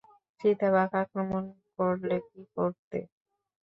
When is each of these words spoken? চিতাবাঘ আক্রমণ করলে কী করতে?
চিতাবাঘ 0.41 0.89
আক্রমণ 1.01 1.43
করলে 1.77 2.15
কী 2.27 2.41
করতে? 2.55 2.99